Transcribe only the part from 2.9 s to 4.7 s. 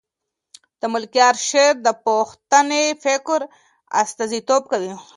فکر استازیتوب